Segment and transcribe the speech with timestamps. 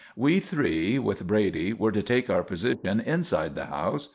[0.15, 4.09] We three, with Brady, were to take our position inside the house.